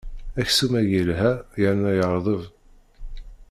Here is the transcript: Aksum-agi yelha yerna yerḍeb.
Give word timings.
Aksum-agi 0.39 0.91
yelha 0.95 1.31
yerna 1.61 1.91
yerḍeb. 1.97 2.41